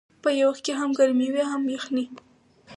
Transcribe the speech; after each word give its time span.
په 0.23 0.29
یو 0.39 0.47
وخت 0.51 0.61
کې 0.65 0.73
هم 0.79 0.89
ګرمي 0.99 1.27
وي 1.33 1.43
هم 1.51 1.61
یخني. 1.75 2.05